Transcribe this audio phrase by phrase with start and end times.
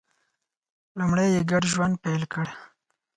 [0.99, 2.47] لومړی یې ګډ ژوند پیل کړ.